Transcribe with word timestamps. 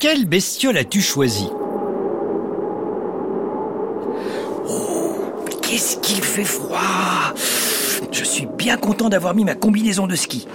Quelle 0.00 0.24
bestiole 0.24 0.78
as-tu 0.78 1.02
choisi? 1.02 1.46
Oh, 4.66 5.12
qu'est-ce 5.60 5.98
qu'il 5.98 6.24
fait 6.24 6.46
froid 6.46 7.34
Je 8.10 8.24
suis 8.24 8.46
bien 8.46 8.78
content 8.78 9.10
d'avoir 9.10 9.34
mis 9.34 9.44
ma 9.44 9.54
combinaison 9.54 10.06
de 10.06 10.16
ski. 10.16 10.48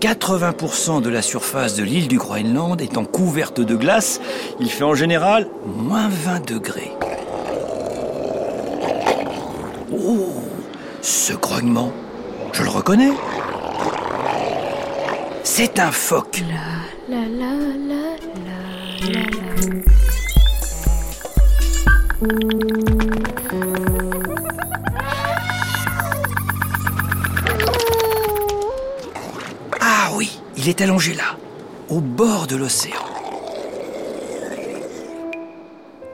80% 0.00 1.00
de 1.00 1.08
la 1.08 1.22
surface 1.22 1.74
de 1.74 1.84
l'île 1.84 2.06
du 2.06 2.18
Groenland 2.18 2.82
étant 2.82 3.06
couverte 3.06 3.62
de 3.62 3.74
glace, 3.76 4.20
il 4.60 4.68
fait 4.68 4.84
en 4.84 4.94
général 4.94 5.48
moins 5.64 6.10
20 6.10 6.50
degrés. 6.50 6.92
Oh, 9.90 10.34
ce 11.00 11.32
grognement, 11.32 11.94
je 12.52 12.62
le 12.62 12.68
reconnais. 12.68 13.12
C'est 15.44 15.78
un 15.78 15.92
phoque. 15.92 16.42
La 17.08 17.16
la 17.16 17.26
la 17.26 17.26
la 17.26 17.54
la 17.88 17.94
la 17.94 18.44
la. 18.44 18.71
Ah 29.80 30.10
oui, 30.14 30.38
il 30.56 30.68
est 30.68 30.80
allongé 30.80 31.14
là, 31.14 31.36
au 31.88 32.00
bord 32.00 32.46
de 32.46 32.54
l'océan. 32.54 33.11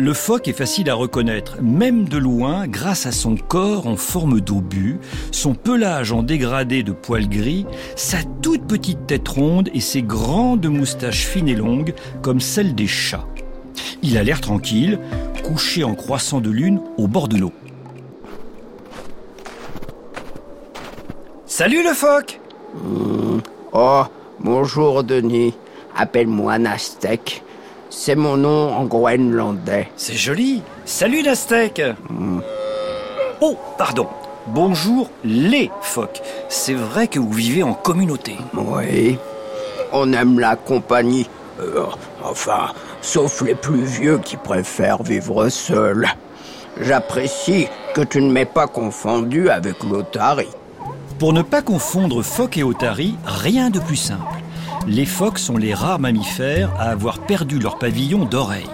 Le 0.00 0.14
phoque 0.14 0.46
est 0.46 0.52
facile 0.52 0.90
à 0.90 0.94
reconnaître, 0.94 1.60
même 1.60 2.08
de 2.08 2.18
loin, 2.18 2.68
grâce 2.68 3.06
à 3.06 3.10
son 3.10 3.34
corps 3.34 3.88
en 3.88 3.96
forme 3.96 4.40
d'obus, 4.40 5.00
son 5.32 5.54
pelage 5.54 6.12
en 6.12 6.22
dégradé 6.22 6.84
de 6.84 6.92
poils 6.92 7.28
gris, 7.28 7.66
sa 7.96 8.18
toute 8.40 8.64
petite 8.68 9.08
tête 9.08 9.26
ronde 9.26 9.70
et 9.74 9.80
ses 9.80 10.02
grandes 10.02 10.68
moustaches 10.68 11.26
fines 11.26 11.48
et 11.48 11.56
longues 11.56 11.94
comme 12.22 12.38
celles 12.38 12.76
des 12.76 12.86
chats. 12.86 13.26
Il 14.04 14.16
a 14.16 14.22
l'air 14.22 14.40
tranquille, 14.40 15.00
couché 15.42 15.82
en 15.82 15.96
croissant 15.96 16.40
de 16.40 16.50
lune 16.50 16.80
au 16.96 17.08
bord 17.08 17.26
de 17.26 17.36
l'eau. 17.36 17.52
Salut 21.44 21.82
le 21.82 21.92
phoque 21.92 22.38
Oh, 23.72 24.04
bonjour 24.38 25.02
Denis. 25.02 25.54
Appelle-moi 25.96 26.60
Nastek. 26.60 27.42
C'est 28.00 28.14
mon 28.14 28.36
nom 28.36 28.72
en 28.76 28.84
groenlandais. 28.84 29.90
C'est 29.96 30.14
joli. 30.14 30.62
Salut 30.84 31.20
l'Aztèque. 31.20 31.82
Oh, 33.40 33.56
pardon. 33.76 34.06
Bonjour 34.46 35.10
les 35.24 35.68
phoques. 35.82 36.22
C'est 36.48 36.74
vrai 36.74 37.08
que 37.08 37.18
vous 37.18 37.32
vivez 37.32 37.64
en 37.64 37.74
communauté. 37.74 38.36
Oui. 38.54 39.18
On 39.92 40.12
aime 40.12 40.38
la 40.38 40.54
compagnie. 40.54 41.28
Euh, 41.58 41.86
enfin, 42.22 42.68
sauf 43.02 43.42
les 43.42 43.56
plus 43.56 43.82
vieux 43.82 44.18
qui 44.18 44.36
préfèrent 44.36 45.02
vivre 45.02 45.48
seuls. 45.48 46.06
J'apprécie 46.80 47.66
que 47.94 48.02
tu 48.02 48.22
ne 48.22 48.30
m'aies 48.30 48.44
pas 48.44 48.68
confondu 48.68 49.50
avec 49.50 49.82
l'Otari. 49.82 50.46
Pour 51.18 51.32
ne 51.32 51.42
pas 51.42 51.62
confondre 51.62 52.22
phoque 52.22 52.58
et 52.58 52.62
otarie, 52.62 53.16
rien 53.26 53.70
de 53.70 53.80
plus 53.80 53.96
simple. 53.96 54.37
Les 54.90 55.04
phoques 55.04 55.38
sont 55.38 55.58
les 55.58 55.74
rares 55.74 55.98
mammifères 55.98 56.70
à 56.78 56.84
avoir 56.90 57.18
perdu 57.18 57.58
leur 57.58 57.78
pavillon 57.78 58.24
d'oreilles, 58.24 58.70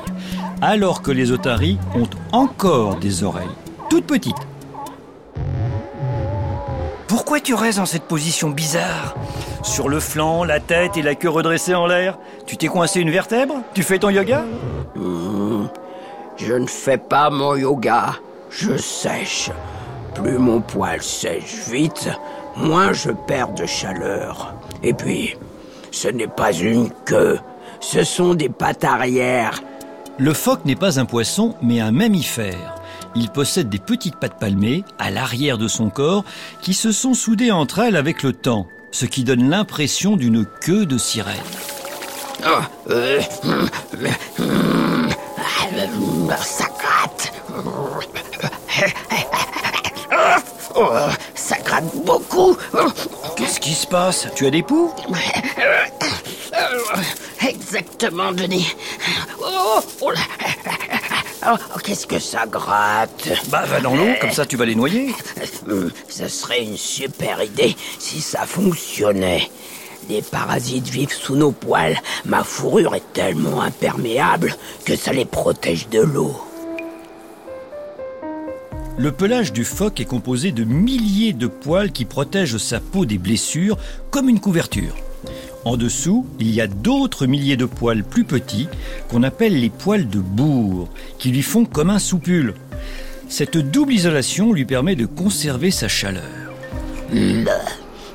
alors 0.62 1.02
que 1.02 1.10
les 1.10 1.32
otaries 1.32 1.76
ont 1.96 2.08
encore 2.30 2.96
des 2.96 3.24
oreilles, 3.24 3.48
toutes 3.90 4.06
petites. 4.06 4.36
Pourquoi 7.08 7.40
tu 7.40 7.52
restes 7.54 7.78
dans 7.78 7.86
cette 7.86 8.04
position 8.04 8.50
bizarre? 8.50 9.16
Sur 9.64 9.88
le 9.88 9.98
flanc, 9.98 10.44
la 10.44 10.60
tête 10.60 10.96
et 10.96 11.02
la 11.02 11.16
queue 11.16 11.28
redressée 11.30 11.74
en 11.74 11.86
l'air 11.86 12.16
Tu 12.46 12.56
t'es 12.56 12.68
coincé 12.68 13.00
une 13.00 13.10
vertèbre? 13.10 13.56
Tu 13.72 13.82
fais 13.82 13.98
ton 13.98 14.10
yoga? 14.10 14.44
Hmm, 14.94 15.64
Je 16.36 16.54
ne 16.54 16.66
fais 16.66 16.98
pas 16.98 17.28
mon 17.30 17.56
yoga. 17.56 18.14
Je 18.50 18.76
sèche. 18.76 19.50
Plus 20.14 20.38
mon 20.38 20.60
poil 20.60 21.02
sèche 21.02 21.68
vite, 21.68 22.08
moins 22.56 22.92
je 22.92 23.10
perds 23.10 23.52
de 23.54 23.66
chaleur. 23.66 24.54
Et 24.84 24.92
puis, 24.94 25.36
ce 25.94 26.08
n'est 26.08 26.26
pas 26.26 26.52
une 26.52 26.90
queue. 27.04 27.38
Ce 27.80 28.02
sont 28.04 28.34
des 28.34 28.48
pattes 28.48 28.84
arrière. 28.84 29.62
Le 30.18 30.34
phoque 30.34 30.64
n'est 30.64 30.76
pas 30.76 30.98
un 30.98 31.04
poisson, 31.04 31.54
mais 31.62 31.80
un 31.80 31.92
mammifère. 31.92 32.74
Il 33.14 33.30
possède 33.30 33.68
des 33.68 33.78
petites 33.78 34.16
pattes 34.16 34.38
palmées 34.40 34.84
à 34.98 35.10
l'arrière 35.10 35.56
de 35.56 35.68
son 35.68 35.90
corps 35.90 36.24
qui 36.62 36.74
se 36.74 36.90
sont 36.90 37.14
soudées 37.14 37.52
entre 37.52 37.78
elles 37.78 37.96
avec 37.96 38.22
le 38.24 38.32
temps, 38.32 38.66
ce 38.90 39.06
qui 39.06 39.22
donne 39.22 39.48
l'impression 39.48 40.16
d'une 40.16 40.44
queue 40.44 40.84
de 40.84 40.98
sirène. 40.98 41.34
Ah, 42.44 42.68
euh, 42.90 43.20
hum, 43.44 43.68
ah, 46.30 46.36
ça 46.36 46.64
gratte. 46.78 47.32
Oh, 50.76 50.90
ça 51.36 51.56
gratte 51.64 52.04
beaucoup. 52.04 52.56
Qu'est-ce 53.36 53.60
qui 53.60 53.74
se 53.74 53.86
passe? 53.86 54.26
Tu 54.34 54.46
as 54.46 54.50
des 54.50 54.64
poux? 54.64 54.92
Exactement, 58.04 58.32
Denis. 58.32 58.66
Oh, 59.40 59.80
oh 60.02 60.10
là. 60.10 60.20
Oh, 61.46 61.78
qu'est-ce 61.82 62.06
que 62.06 62.18
ça 62.18 62.44
gratte 62.46 63.30
Bah 63.48 63.64
va 63.66 63.80
dans 63.80 63.96
l'eau, 63.96 64.08
comme 64.20 64.30
ça 64.30 64.44
tu 64.44 64.56
vas 64.58 64.66
les 64.66 64.74
noyer. 64.74 65.14
Hum, 65.68 65.90
Ce 66.08 66.28
serait 66.28 66.62
une 66.62 66.76
super 66.76 67.42
idée 67.42 67.74
si 67.98 68.20
ça 68.20 68.44
fonctionnait. 68.46 69.48
Des 70.08 70.20
parasites 70.20 70.88
vivent 70.88 71.14
sous 71.14 71.34
nos 71.34 71.52
poils. 71.52 71.98
Ma 72.26 72.44
fourrure 72.44 72.94
est 72.94 73.12
tellement 73.14 73.62
imperméable 73.62 74.54
que 74.84 74.96
ça 74.96 75.14
les 75.14 75.24
protège 75.24 75.88
de 75.88 76.00
l'eau. 76.00 76.36
Le 78.98 79.12
pelage 79.12 79.52
du 79.54 79.64
phoque 79.64 80.00
est 80.00 80.04
composé 80.04 80.52
de 80.52 80.64
milliers 80.64 81.32
de 81.32 81.46
poils 81.46 81.90
qui 81.90 82.04
protègent 82.04 82.58
sa 82.58 82.80
peau 82.80 83.06
des 83.06 83.18
blessures 83.18 83.78
comme 84.10 84.28
une 84.28 84.40
couverture. 84.40 84.94
En 85.64 85.76
dessous, 85.78 86.26
il 86.40 86.54
y 86.54 86.60
a 86.60 86.66
d'autres 86.66 87.26
milliers 87.26 87.56
de 87.56 87.64
poils 87.64 88.04
plus 88.04 88.24
petits 88.24 88.68
qu'on 89.08 89.22
appelle 89.22 89.58
les 89.58 89.70
poils 89.70 90.08
de 90.08 90.18
bourre, 90.18 90.88
qui 91.18 91.30
lui 91.30 91.42
font 91.42 91.64
comme 91.64 91.90
un 91.90 91.98
soupule. 91.98 92.54
Cette 93.28 93.56
double 93.56 93.94
isolation 93.94 94.52
lui 94.52 94.66
permet 94.66 94.94
de 94.94 95.06
conserver 95.06 95.70
sa 95.70 95.88
chaleur. 95.88 96.22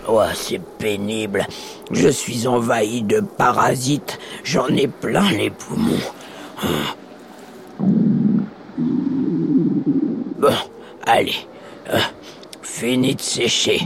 Oh, 0.08 0.22
c'est 0.34 0.62
pénible. 0.78 1.48
Je 1.92 2.10
suis 2.10 2.48
envahi 2.48 3.02
de 3.02 3.20
parasites. 3.20 4.20
J'en 4.44 4.68
ai 4.68 4.88
plein 4.88 5.32
les 5.32 5.50
poumons. 5.50 6.00
Bon, 10.40 10.54
allez. 11.06 11.36
Euh, 11.92 12.00
fini 12.62 13.16
de 13.16 13.22
sécher. 13.22 13.82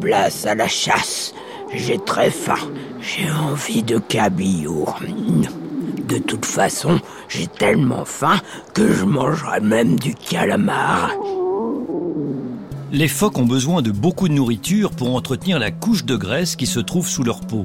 Place 0.00 0.46
à 0.46 0.54
la 0.54 0.68
chasse. 0.68 1.34
J'ai 1.76 1.98
très 1.98 2.30
faim. 2.30 2.58
J'ai 3.00 3.30
envie 3.30 3.82
de 3.82 3.98
cabillaud. 3.98 4.86
De 6.08 6.18
toute 6.18 6.46
façon, 6.46 6.98
j'ai 7.28 7.46
tellement 7.46 8.04
faim 8.04 8.40
que 8.72 8.92
je 8.92 9.04
mangerai 9.04 9.60
même 9.60 9.98
du 9.98 10.14
calamar. 10.14 11.10
Les 12.92 13.08
phoques 13.08 13.38
ont 13.38 13.46
besoin 13.46 13.82
de 13.82 13.90
beaucoup 13.90 14.28
de 14.28 14.32
nourriture 14.32 14.90
pour 14.90 15.14
entretenir 15.14 15.58
la 15.58 15.70
couche 15.70 16.04
de 16.06 16.16
graisse 16.16 16.56
qui 16.56 16.66
se 16.66 16.80
trouve 16.80 17.06
sous 17.06 17.24
leur 17.24 17.40
peau. 17.40 17.64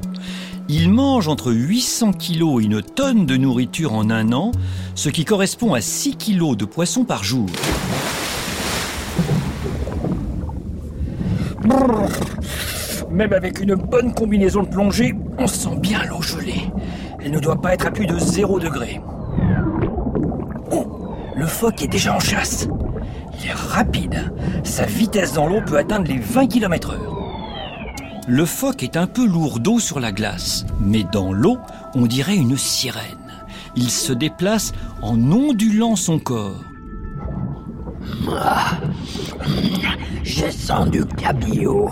Ils 0.68 0.90
mangent 0.90 1.28
entre 1.28 1.50
800 1.50 2.12
kg 2.12 2.60
et 2.60 2.64
une 2.64 2.82
tonne 2.82 3.24
de 3.24 3.36
nourriture 3.36 3.94
en 3.94 4.10
un 4.10 4.32
an, 4.32 4.52
ce 4.94 5.08
qui 5.08 5.24
correspond 5.24 5.72
à 5.72 5.80
6 5.80 6.16
kg 6.16 6.54
de 6.54 6.66
poisson 6.66 7.04
par 7.04 7.24
jour. 7.24 7.46
Même 13.12 13.34
avec 13.34 13.60
une 13.60 13.74
bonne 13.74 14.14
combinaison 14.14 14.62
de 14.62 14.68
plongée, 14.68 15.14
on 15.38 15.46
sent 15.46 15.76
bien 15.80 16.02
l'eau 16.04 16.22
gelée. 16.22 16.62
Elle 17.22 17.32
ne 17.32 17.40
doit 17.40 17.60
pas 17.60 17.74
être 17.74 17.86
à 17.86 17.90
plus 17.90 18.06
de 18.06 18.18
0 18.18 18.58
degré. 18.58 19.02
Oh, 20.70 21.14
le 21.36 21.46
phoque 21.46 21.82
est 21.82 21.88
déjà 21.88 22.16
en 22.16 22.20
chasse. 22.20 22.68
Il 23.38 23.50
est 23.50 23.52
rapide. 23.52 24.32
Sa 24.64 24.86
vitesse 24.86 25.34
dans 25.34 25.46
l'eau 25.46 25.60
peut 25.60 25.76
atteindre 25.76 26.08
les 26.08 26.18
20 26.18 26.46
km 26.46 26.92
heure. 26.92 27.12
Le 28.26 28.46
phoque 28.46 28.82
est 28.82 28.96
un 28.96 29.06
peu 29.06 29.26
lourdeau 29.26 29.78
sur 29.78 30.00
la 30.00 30.10
glace, 30.10 30.64
mais 30.80 31.04
dans 31.12 31.34
l'eau, 31.34 31.58
on 31.94 32.06
dirait 32.06 32.36
une 32.36 32.56
sirène. 32.56 33.02
Il 33.76 33.90
se 33.90 34.14
déplace 34.14 34.72
en 35.02 35.18
ondulant 35.30 35.96
son 35.96 36.18
corps. 36.18 36.64
Je 40.22 40.50
sens 40.50 40.88
du 40.90 41.04
cabillaud. 41.04 41.90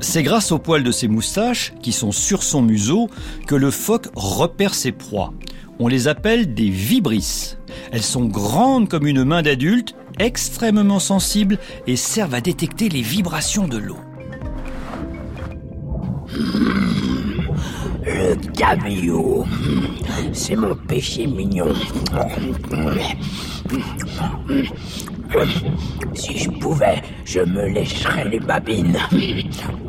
C'est 0.00 0.22
grâce 0.22 0.50
aux 0.50 0.58
poils 0.58 0.82
de 0.82 0.92
ses 0.92 1.08
moustaches, 1.08 1.74
qui 1.82 1.92
sont 1.92 2.10
sur 2.10 2.42
son 2.42 2.62
museau, 2.62 3.08
que 3.46 3.54
le 3.54 3.70
phoque 3.70 4.08
repère 4.16 4.74
ses 4.74 4.92
proies. 4.92 5.32
On 5.78 5.88
les 5.88 6.08
appelle 6.08 6.54
des 6.54 6.70
vibrisses. 6.70 7.58
Elles 7.92 8.02
sont 8.02 8.24
grandes 8.24 8.88
comme 8.88 9.06
une 9.06 9.24
main 9.24 9.42
d'adulte, 9.42 9.94
extrêmement 10.18 10.98
sensibles 10.98 11.58
et 11.86 11.96
servent 11.96 12.34
à 12.34 12.40
détecter 12.40 12.88
les 12.88 13.02
vibrations 13.02 13.68
de 13.68 13.78
l'eau. 13.78 13.98
Le 18.04 18.34
cabillaud, 18.52 19.44
c'est 20.32 20.56
mon 20.56 20.74
péché 20.74 21.26
mignon. 21.26 21.72
Si 26.14 26.38
je 26.38 26.50
pouvais, 26.50 26.99
je 27.30 27.40
me 27.40 27.68
lécherais 27.68 28.28
les 28.28 28.40
babines. 28.40 28.98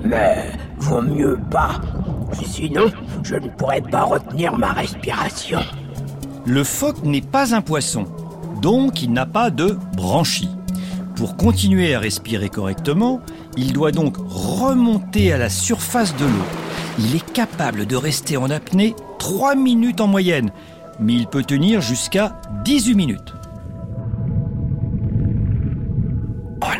Mais 0.03 0.51
vaut 0.77 1.01
mieux 1.01 1.39
pas. 1.49 1.81
Sinon, 2.45 2.91
je 3.23 3.35
ne 3.35 3.49
pourrais 3.49 3.81
pas 3.81 4.03
retenir 4.03 4.55
ma 4.55 4.73
respiration. 4.73 5.59
Le 6.45 6.63
phoque 6.63 7.03
n'est 7.03 7.21
pas 7.21 7.55
un 7.55 7.61
poisson, 7.61 8.05
donc 8.61 9.01
il 9.01 9.11
n'a 9.11 9.25
pas 9.25 9.49
de 9.49 9.75
branchies. 9.95 10.51
Pour 11.15 11.35
continuer 11.35 11.95
à 11.95 11.99
respirer 11.99 12.49
correctement, 12.49 13.21
il 13.57 13.73
doit 13.73 13.91
donc 13.91 14.17
remonter 14.29 15.33
à 15.33 15.39
la 15.39 15.49
surface 15.49 16.15
de 16.17 16.25
l'eau. 16.25 16.47
Il 16.99 17.15
est 17.15 17.31
capable 17.33 17.87
de 17.87 17.95
rester 17.95 18.37
en 18.37 18.51
apnée 18.51 18.95
3 19.17 19.55
minutes 19.55 20.01
en 20.01 20.07
moyenne, 20.07 20.51
mais 20.99 21.13
il 21.13 21.25
peut 21.25 21.43
tenir 21.43 21.81
jusqu'à 21.81 22.39
18 22.65 22.93
minutes. 22.93 23.33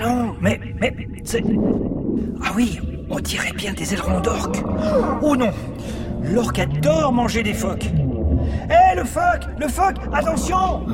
Non, 0.02 0.36
mais, 0.42 0.60
mais, 0.80 0.94
c'est... 1.24 1.44
Ah 2.44 2.52
oui, 2.56 2.80
on 3.10 3.20
dirait 3.20 3.54
bien 3.54 3.74
des 3.74 3.94
ailerons 3.94 4.20
d'orque. 4.20 4.64
Oh 5.22 5.36
non, 5.36 5.52
l'orque 6.24 6.60
adore 6.60 7.14
manger 7.14 7.44
des 7.44 7.54
phoques. 7.54 7.90
Hé, 8.70 8.96
le 8.96 9.04
phoque 9.04 9.48
Le 9.60 9.68
phoque 9.68 9.98
Attention 10.12 10.86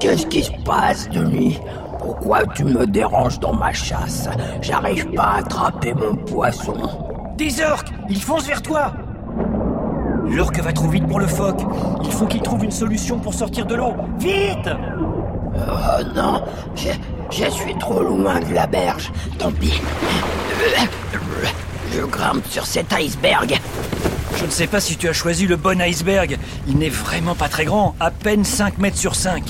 Qu'est-ce 0.00 0.26
qui 0.26 0.42
se 0.42 0.52
passe, 0.64 1.08
Denis? 1.10 1.60
Pourquoi 1.98 2.46
tu 2.46 2.64
me 2.64 2.86
déranges 2.86 3.38
dans 3.38 3.52
ma 3.52 3.72
chasse? 3.72 4.28
J'arrive 4.62 5.10
pas 5.12 5.22
à 5.24 5.38
attraper 5.38 5.92
mon 5.92 6.16
poisson. 6.16 6.74
Des 7.36 7.62
orques 7.62 7.90
Ils 8.08 8.22
foncent 8.22 8.46
vers 8.46 8.62
toi 8.62 8.92
L'orque 10.26 10.60
va 10.60 10.72
trop 10.72 10.88
vite 10.88 11.06
pour 11.06 11.18
le 11.18 11.26
phoque. 11.26 11.60
Il 12.04 12.12
faut 12.12 12.26
qu'il 12.26 12.40
trouve 12.40 12.64
une 12.64 12.70
solution 12.70 13.18
pour 13.18 13.34
sortir 13.34 13.66
de 13.66 13.74
l'eau. 13.74 13.92
Vite 14.18 14.70
Oh 15.56 16.02
non, 16.14 16.42
je, 16.76 16.90
je 17.30 17.48
suis 17.50 17.74
trop 17.78 18.02
loin 18.02 18.40
de 18.40 18.54
la 18.54 18.66
berge. 18.66 19.12
Tant 19.38 19.52
pis. 19.52 19.80
Je 21.92 22.02
grimpe 22.02 22.46
sur 22.48 22.66
cet 22.66 22.92
iceberg. 22.92 23.58
Je 24.38 24.44
ne 24.44 24.50
sais 24.50 24.66
pas 24.66 24.80
si 24.80 24.96
tu 24.96 25.08
as 25.08 25.12
choisi 25.12 25.46
le 25.46 25.56
bon 25.56 25.80
iceberg. 25.80 26.38
Il 26.66 26.78
n'est 26.78 26.88
vraiment 26.88 27.34
pas 27.34 27.48
très 27.48 27.64
grand, 27.64 27.94
à 28.00 28.10
peine 28.10 28.44
5 28.44 28.78
mètres 28.78 28.98
sur 28.98 29.14
5. 29.14 29.42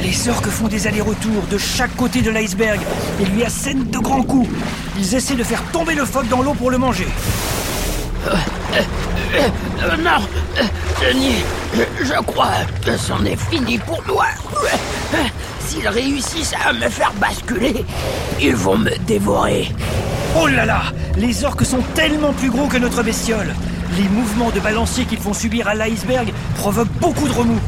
Les 0.00 0.28
orques 0.28 0.48
font 0.48 0.68
des 0.68 0.86
allers-retours 0.86 1.42
de 1.50 1.58
chaque 1.58 1.94
côté 1.96 2.20
de 2.22 2.30
l'iceberg 2.30 2.80
et 3.20 3.24
lui 3.24 3.44
assènent 3.44 3.84
de 3.84 3.98
grands 3.98 4.22
coups. 4.22 4.48
Ils 4.98 5.14
essaient 5.14 5.34
de 5.34 5.44
faire 5.44 5.62
tomber 5.72 5.94
le 5.94 6.04
phoque 6.04 6.28
dans 6.28 6.42
l'eau 6.42 6.54
pour 6.54 6.70
le 6.70 6.78
manger. 6.78 7.08
Euh, 8.26 9.96
non, 9.98 10.22
euh, 10.58 10.62
Denis, 11.00 11.42
je, 11.74 12.04
je 12.04 12.22
crois 12.22 12.52
que 12.84 12.96
c'en 12.96 13.24
est 13.24 13.36
fini 13.36 13.78
pour 13.78 14.02
moi. 14.06 14.26
S'ils 15.66 15.88
réussissent 15.88 16.54
à 16.64 16.72
me 16.72 16.88
faire 16.88 17.12
basculer, 17.14 17.84
ils 18.40 18.54
vont 18.54 18.76
me 18.76 18.90
dévorer. 19.06 19.72
Oh 20.36 20.46
là 20.46 20.66
là 20.66 20.82
Les 21.16 21.44
orques 21.44 21.64
sont 21.64 21.82
tellement 21.94 22.32
plus 22.32 22.50
gros 22.50 22.66
que 22.66 22.76
notre 22.76 23.02
bestiole. 23.02 23.54
Les 23.96 24.08
mouvements 24.08 24.50
de 24.50 24.60
balancier 24.60 25.04
qu'ils 25.04 25.18
font 25.20 25.32
subir 25.32 25.68
à 25.68 25.74
l'iceberg 25.74 26.32
provoquent 26.56 26.92
beaucoup 27.00 27.28
de 27.28 27.32
remous. 27.32 27.60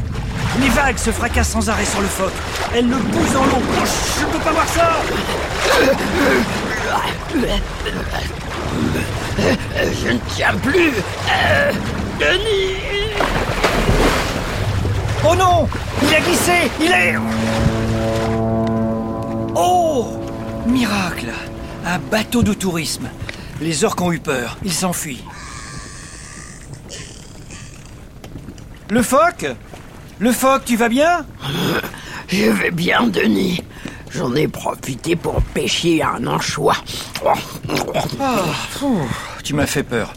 Les 0.61 0.69
vagues 0.69 0.97
se 0.97 1.11
fracassent 1.11 1.49
sans 1.49 1.69
arrêt 1.69 1.85
sur 1.85 2.01
le 2.01 2.07
phoque. 2.07 2.33
Elles 2.75 2.87
le 2.87 2.97
poussent 2.97 3.33
dans 3.33 3.45
l'eau. 3.45 3.61
Oh, 3.61 3.83
je 4.19 4.25
ne 4.25 4.31
peux 4.31 4.39
pas 4.39 4.51
voir 4.51 4.67
ça 4.67 5.01
Je 10.03 10.11
ne 10.11 10.19
tiens 10.35 10.55
plus. 10.61 10.91
Euh, 11.31 11.71
Denis 12.19 12.75
Oh 15.25 15.35
non 15.35 15.67
Il 16.01 16.15
a 16.15 16.19
glissé 16.19 16.71
Il 16.79 16.91
est... 16.91 17.15
Oh 19.59 20.07
Miracle 20.67 21.31
Un 21.85 21.97
bateau 21.99 22.43
de 22.43 22.53
tourisme. 22.53 23.09
Les 23.59 23.83
orques 23.83 24.01
ont 24.01 24.11
eu 24.11 24.19
peur. 24.19 24.57
Ils 24.63 24.73
s'enfuient. 24.73 25.23
Le 28.89 29.01
phoque? 29.01 29.47
Le 30.19 30.31
phoque, 30.31 30.63
tu 30.65 30.75
vas 30.77 30.89
bien? 30.89 31.25
Je 32.27 32.49
vais 32.51 32.71
bien, 32.71 33.07
Denis. 33.07 33.63
J'en 34.11 34.33
ai 34.35 34.47
profité 34.47 35.15
pour 35.15 35.41
pêcher 35.41 36.01
un 36.03 36.25
anchois. 36.27 36.77
Ah, 37.25 37.33
tu 39.43 39.53
m'as 39.53 39.65
fait 39.65 39.83
peur. 39.83 40.13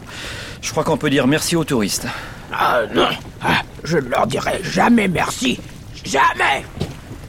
Je 0.61 0.71
crois 0.71 0.83
qu'on 0.83 0.97
peut 0.97 1.09
dire 1.09 1.27
merci 1.27 1.55
aux 1.55 1.63
touristes. 1.63 2.07
Ah 2.53 2.81
non, 2.93 3.09
Ah, 3.43 3.61
je 3.83 3.97
ne 3.97 4.09
leur 4.09 4.27
dirai 4.27 4.59
jamais 4.63 5.07
merci. 5.07 5.59
Jamais. 6.03 6.63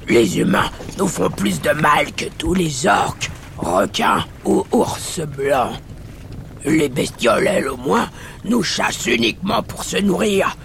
Les 0.09 0.39
humains 0.39 0.71
nous 0.99 1.09
font 1.09 1.31
plus 1.31 1.61
de 1.61 1.71
mal 1.71 2.13
que 2.13 2.27
tous 2.39 2.55
les 2.55 2.87
orques, 2.87 3.31
requins 3.57 4.25
ou 4.45 4.65
ours 4.73 5.21
blancs. 5.21 5.77
Les 6.65 6.89
bestioles, 6.89 7.47
elles, 7.47 7.69
au 7.69 7.77
moins, 7.77 8.09
nous 8.45 8.63
chassent 8.63 9.07
uniquement 9.07 9.63
pour 9.63 9.85
se 9.85 9.97
nourrir. 9.99 10.57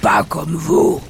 Pas 0.00 0.24
comme 0.24 0.54
vous. 0.54 1.00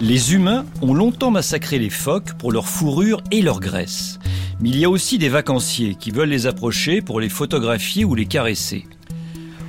Les 0.00 0.34
humains 0.34 0.66
ont 0.82 0.92
longtemps 0.92 1.30
massacré 1.30 1.78
les 1.78 1.90
phoques 1.90 2.34
pour 2.38 2.52
leur 2.52 2.66
fourrure 2.66 3.22
et 3.30 3.42
leur 3.42 3.60
graisse. 3.60 4.18
Mais 4.60 4.68
il 4.70 4.78
y 4.78 4.84
a 4.84 4.90
aussi 4.90 5.18
des 5.18 5.28
vacanciers 5.28 5.94
qui 5.94 6.10
veulent 6.10 6.28
les 6.28 6.46
approcher 6.46 7.00
pour 7.00 7.20
les 7.20 7.28
photographier 7.28 8.04
ou 8.04 8.14
les 8.14 8.26
caresser. 8.26 8.86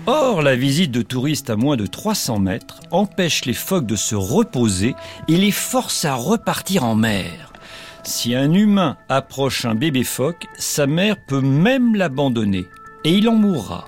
Or, 0.07 0.43
la 0.43 0.55
visite 0.55 0.91
de 0.91 1.01
touristes 1.01 1.49
à 1.49 1.55
moins 1.55 1.77
de 1.77 1.87
300 1.87 2.37
mètres 2.37 2.79
empêche 2.91 3.45
les 3.45 3.53
phoques 3.53 3.87
de 3.87 3.95
se 3.95 4.13
reposer 4.13 4.95
et 5.27 5.35
les 5.37 5.51
force 5.51 6.05
à 6.05 6.13
repartir 6.13 6.83
en 6.83 6.93
mer. 6.93 7.51
Si 8.03 8.35
un 8.35 8.53
humain 8.53 8.97
approche 9.09 9.65
un 9.65 9.73
bébé 9.73 10.03
phoque, 10.03 10.45
sa 10.59 10.85
mère 10.85 11.17
peut 11.17 11.41
même 11.41 11.95
l'abandonner 11.95 12.65
et 13.03 13.13
il 13.13 13.27
en 13.27 13.35
mourra. 13.35 13.87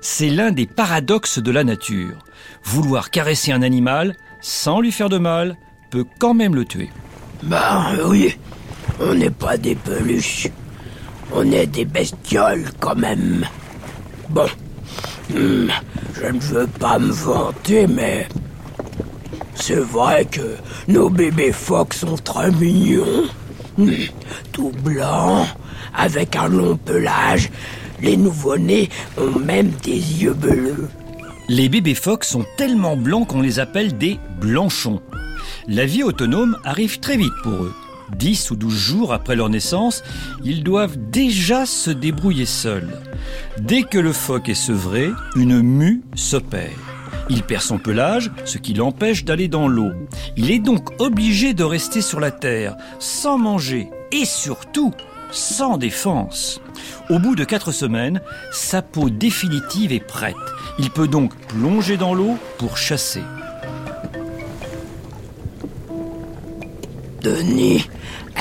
C'est 0.00 0.30
l'un 0.30 0.50
des 0.50 0.66
paradoxes 0.66 1.38
de 1.38 1.50
la 1.50 1.62
nature. 1.62 2.16
Vouloir 2.64 3.10
caresser 3.10 3.52
un 3.52 3.60
animal 3.60 4.16
sans 4.40 4.80
lui 4.80 4.92
faire 4.92 5.10
de 5.10 5.18
mal 5.18 5.58
peut 5.90 6.06
quand 6.18 6.32
même 6.32 6.54
le 6.54 6.64
tuer. 6.64 6.88
Ben 7.42 7.98
oui, 8.06 8.34
on 8.98 9.14
n'est 9.14 9.28
pas 9.28 9.58
des 9.58 9.74
peluches. 9.74 10.48
On 11.34 11.52
est 11.52 11.66
des 11.66 11.84
bestioles 11.84 12.70
quand 12.80 12.96
même. 12.96 13.46
Bon, 14.30 14.48
hmm, 15.32 15.68
je 16.20 16.26
ne 16.26 16.40
veux 16.40 16.66
pas 16.66 16.98
me 16.98 17.10
vanter, 17.10 17.86
mais 17.86 18.28
c'est 19.54 19.74
vrai 19.80 20.24
que 20.24 20.56
nos 20.88 21.08
bébés 21.10 21.52
phoques 21.52 21.94
sont 21.94 22.16
très 22.16 22.50
mignons. 22.50 23.24
Hmm, 23.78 23.90
Tout 24.52 24.72
blancs, 24.82 25.46
avec 25.94 26.36
un 26.36 26.48
long 26.48 26.76
pelage. 26.76 27.50
Les 28.02 28.16
nouveau-nés 28.16 28.88
ont 29.18 29.38
même 29.38 29.70
des 29.82 29.92
yeux 30.22 30.34
bleus. 30.34 30.88
Les 31.48 31.68
bébés 31.68 31.94
phoques 31.94 32.24
sont 32.24 32.44
tellement 32.56 32.96
blancs 32.96 33.28
qu'on 33.28 33.42
les 33.42 33.58
appelle 33.58 33.98
des 33.98 34.18
blanchons. 34.40 35.00
La 35.68 35.84
vie 35.84 36.02
autonome 36.02 36.56
arrive 36.64 37.00
très 37.00 37.16
vite 37.16 37.32
pour 37.42 37.52
eux. 37.52 37.74
10 38.16 38.50
ou 38.50 38.56
12 38.56 38.74
jours 38.74 39.12
après 39.12 39.36
leur 39.36 39.48
naissance, 39.48 40.02
ils 40.44 40.62
doivent 40.62 40.98
déjà 41.10 41.66
se 41.66 41.90
débrouiller 41.90 42.46
seuls. 42.46 43.00
Dès 43.60 43.82
que 43.82 43.98
le 43.98 44.12
phoque 44.12 44.48
est 44.48 44.54
sevré, 44.54 45.10
une 45.36 45.60
mue 45.60 46.02
s'opère. 46.14 46.70
Il 47.28 47.42
perd 47.42 47.62
son 47.62 47.78
pelage, 47.78 48.30
ce 48.44 48.58
qui 48.58 48.74
l'empêche 48.74 49.24
d'aller 49.24 49.48
dans 49.48 49.68
l'eau. 49.68 49.92
Il 50.36 50.50
est 50.50 50.58
donc 50.58 51.00
obligé 51.00 51.54
de 51.54 51.62
rester 51.62 52.00
sur 52.00 52.18
la 52.18 52.32
terre, 52.32 52.76
sans 52.98 53.38
manger 53.38 53.88
et 54.10 54.24
surtout 54.24 54.92
sans 55.30 55.76
défense. 55.76 56.60
Au 57.08 57.18
bout 57.18 57.36
de 57.36 57.44
4 57.44 57.70
semaines, 57.72 58.20
sa 58.52 58.82
peau 58.82 59.10
définitive 59.10 59.92
est 59.92 60.04
prête. 60.04 60.34
Il 60.78 60.90
peut 60.90 61.08
donc 61.08 61.34
plonger 61.46 61.96
dans 61.96 62.14
l'eau 62.14 62.36
pour 62.58 62.76
chasser. 62.76 63.22
Denis, 67.22 67.88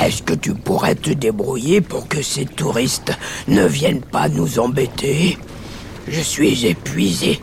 est-ce 0.06 0.24
que 0.24 0.34
tu 0.34 0.54
pourrais 0.54 0.96
te 0.96 1.12
débrouiller 1.12 1.82
pour 1.82 2.08
que 2.08 2.22
ces 2.22 2.46
touristes 2.46 3.12
ne 3.48 3.66
viennent 3.66 4.02
pas 4.02 4.30
nous 4.30 4.60
embêter? 4.60 5.38
Je 6.08 6.22
suis 6.22 6.66
épuisé 6.66 7.40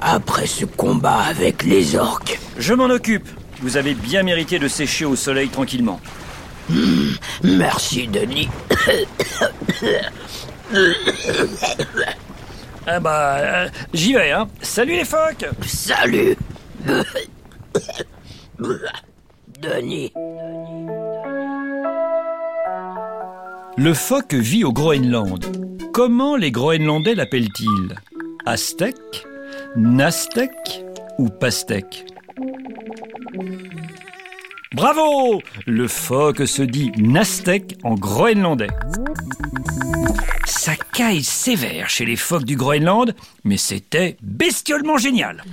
après 0.00 0.46
ce 0.46 0.64
combat 0.64 1.18
avec 1.28 1.64
les 1.64 1.96
orques. 1.96 2.38
Je 2.58 2.74
m'en 2.74 2.86
occupe. 2.86 3.28
Vous 3.60 3.76
avez 3.76 3.94
bien 3.94 4.22
mérité 4.22 4.58
de 4.58 4.68
sécher 4.68 5.04
au 5.04 5.16
soleil 5.16 5.48
tranquillement. 5.48 6.00
Merci, 7.42 8.08
Denis. 8.08 8.48
Ah 12.90 13.00
bah, 13.00 13.36
euh, 13.36 13.68
j'y 13.92 14.14
vais, 14.14 14.30
hein. 14.32 14.48
Salut 14.62 14.94
les 14.94 15.04
phoques 15.04 15.44
Salut. 15.66 16.34
Denis. 19.60 20.10
Le 23.78 23.94
phoque 23.94 24.34
vit 24.34 24.64
au 24.64 24.72
Groenland. 24.72 25.38
Comment 25.92 26.34
les 26.34 26.50
Groenlandais 26.50 27.14
l'appellent-ils? 27.14 27.94
Aztèque, 28.44 29.24
Nastèque 29.76 30.84
ou 31.16 31.28
Pastèque? 31.28 32.04
Bravo 34.74 35.40
Le 35.64 35.86
phoque 35.86 36.48
se 36.48 36.62
dit 36.62 36.90
Nastèque 36.98 37.78
en 37.84 37.94
groenlandais. 37.94 38.66
Ça 40.44 40.72
caille 40.92 41.22
sévère 41.22 41.88
chez 41.88 42.04
les 42.04 42.16
phoques 42.16 42.44
du 42.44 42.56
Groenland, 42.56 43.14
mais 43.44 43.58
c'était 43.58 44.16
bestiolement 44.22 44.98
génial. 44.98 45.44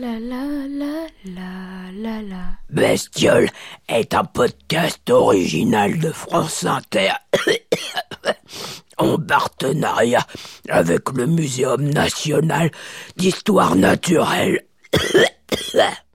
La 0.00 0.18
la 0.18 0.44
la 0.66 1.06
la 1.26 1.92
la 1.92 2.22
la. 2.22 2.42
Bestiole 2.70 3.50
est 3.86 4.14
un 4.14 4.24
podcast 4.24 5.10
original 5.10 5.98
de 5.98 6.10
France 6.10 6.64
Inter 6.64 7.10
en 8.96 9.18
partenariat 9.18 10.26
avec 10.70 11.10
le 11.10 11.26
Muséum 11.26 11.82
national 11.82 12.70
d'histoire 13.18 13.76
naturelle. 13.76 14.64